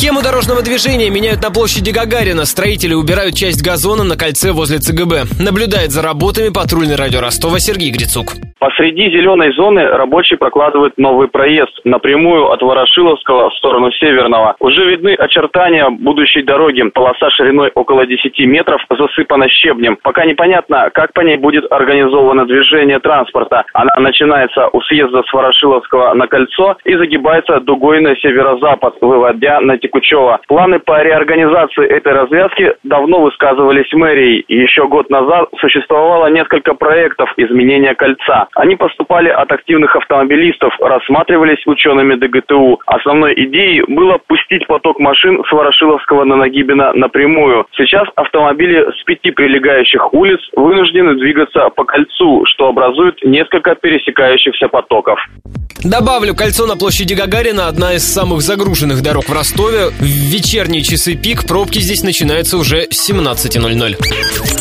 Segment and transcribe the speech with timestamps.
[0.00, 2.46] Схему дорожного движения меняют на площади Гагарина.
[2.46, 5.28] Строители убирают часть газона на кольце возле ЦГБ.
[5.44, 8.32] Наблюдает за работами патрульный радио Ростова Сергей Грицук.
[8.60, 14.56] Посреди зеленой зоны рабочие прокладывают новый проезд напрямую от Ворошиловского в сторону Северного.
[14.60, 16.82] Уже видны очертания будущей дороги.
[16.94, 19.98] Полоса шириной около 10 метров засыпана щебнем.
[20.02, 23.64] Пока непонятно, как по ней будет организовано движение транспорта.
[23.74, 29.76] Она начинается у съезда с Ворошиловского на кольцо и загибается дугой на северо-запад, выводя на
[29.90, 30.38] Текучево.
[30.46, 34.44] Планы по реорганизации этой развязки давно высказывались мэрией.
[34.46, 38.46] Еще год назад существовало несколько проектов изменения кольца.
[38.54, 42.80] Они поступали от активных автомобилистов, рассматривались учеными ДГТУ.
[42.86, 47.66] Основной идеей было пустить поток машин с Ворошиловского на Нагибина напрямую.
[47.76, 55.18] Сейчас автомобили с пяти прилегающих улиц вынуждены двигаться по кольцу, что образует несколько пересекающихся потоков.
[55.82, 59.90] Добавлю, кольцо на площади Гагарина одна из самых загруженных дорог в Ростове.
[59.98, 64.60] В вечерние часы пик пробки здесь начинаются уже с 17.00.